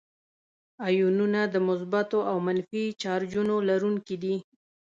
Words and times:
آیونونه 0.87 1.41
د 1.53 1.55
مثبتو 1.67 2.19
او 2.29 2.37
منفي 2.47 2.83
چارجونو 3.01 3.55
لرونکي 3.69 4.15
دي. 4.23 4.35